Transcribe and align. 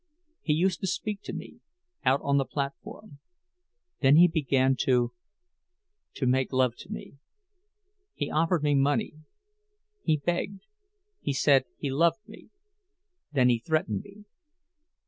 He 0.41 0.53
used 0.53 0.79
to 0.79 0.87
speak 0.87 1.21
to 1.25 1.31
me—out 1.31 2.21
on 2.23 2.37
the 2.37 2.45
platform. 2.45 3.19
Then 3.99 4.15
he 4.15 4.27
began 4.27 4.75
to—to 4.75 6.25
make 6.25 6.51
love 6.51 6.75
to 6.77 6.89
me. 6.91 7.17
He 8.15 8.31
offered 8.31 8.63
me 8.63 8.73
money. 8.73 9.13
He 10.01 10.17
begged 10.17 10.53
me—he 10.61 11.33
said 11.33 11.65
he 11.77 11.91
loved 11.91 12.27
me. 12.27 12.49
Then 13.31 13.49
he 13.49 13.59
threatened 13.59 14.01
me. 14.01 14.25